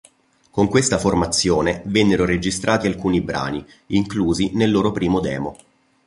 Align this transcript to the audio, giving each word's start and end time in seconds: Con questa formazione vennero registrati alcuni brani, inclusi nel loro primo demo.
Con 0.49 0.67
questa 0.67 0.97
formazione 0.97 1.83
vennero 1.85 2.25
registrati 2.25 2.87
alcuni 2.87 3.21
brani, 3.21 3.63
inclusi 3.89 4.49
nel 4.55 4.71
loro 4.71 4.91
primo 4.91 5.19
demo. 5.19 5.55